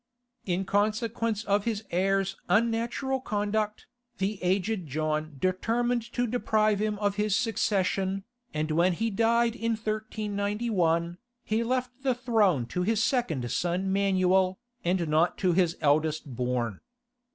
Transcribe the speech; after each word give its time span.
In 0.47 0.65
consequence 0.65 1.43
of 1.43 1.65
his 1.65 1.83
heir's 1.91 2.35
unnatural 2.49 3.19
conduct, 3.21 3.85
the 4.17 4.41
aged 4.43 4.87
John 4.87 5.35
determined 5.39 6.11
to 6.13 6.25
deprive 6.25 6.79
him 6.79 6.97
of 6.97 7.17
his 7.17 7.35
succession, 7.35 8.23
and 8.51 8.71
when 8.71 8.93
he 8.93 9.11
died 9.11 9.55
in 9.55 9.73
1391, 9.73 11.19
he 11.43 11.63
left 11.63 11.91
the 12.01 12.15
throne 12.15 12.65
to 12.65 12.81
his 12.81 13.03
second 13.03 13.51
son 13.51 13.93
Manuel, 13.93 14.57
and 14.83 15.07
not 15.07 15.37
to 15.37 15.53
his 15.53 15.77
eldest 15.81 16.35
born. 16.35 16.79